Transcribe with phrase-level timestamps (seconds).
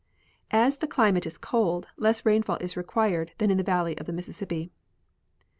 [0.49, 4.11] As the climate is cold, less rainfall is required than in the valley of the
[4.13, 4.71] Mississippi.